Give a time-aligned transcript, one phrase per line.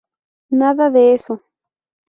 [0.49, 1.43] Nada de eso".